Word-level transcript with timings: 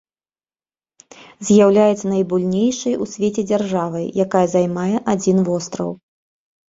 З'яўляецца 1.49 2.05
найбуйнейшай 2.13 2.95
у 3.05 3.09
свеце 3.13 3.41
дзяржавай, 3.51 4.05
якая 4.25 4.45
займае 4.55 4.95
адзін 5.15 5.37
востраў. 5.51 5.91